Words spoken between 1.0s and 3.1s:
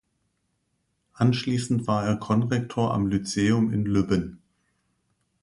Anschließend war er Konrektor am